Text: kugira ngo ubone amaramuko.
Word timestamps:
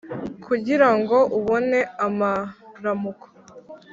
kugira 0.45 0.87
ngo 0.97 1.17
ubone 1.37 1.79
amaramuko. 2.05 3.25